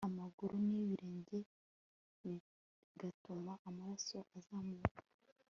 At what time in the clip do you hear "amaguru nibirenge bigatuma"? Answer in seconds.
0.09-3.51